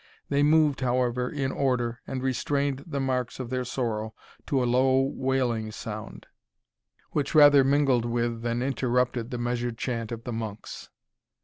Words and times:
They 0.29 0.41
moved, 0.41 0.81
however, 0.81 1.29
in 1.29 1.51
order, 1.51 1.99
and 2.07 2.23
restrained 2.23 2.85
the 2.87 2.99
marks 2.99 3.39
of 3.39 3.51
their 3.51 3.63
sorrow 3.63 4.15
to 4.47 4.63
a 4.63 4.65
low 4.65 4.99
wailing 5.13 5.71
sound, 5.71 6.25
which 7.11 7.35
rather 7.35 7.63
mingled 7.63 8.05
with 8.05 8.41
than 8.41 8.63
interrupted 8.63 9.29
the 9.29 9.37
measured 9.37 9.77
chant 9.77 10.11
of 10.11 10.23
the 10.23 10.33
monks. 10.33 10.89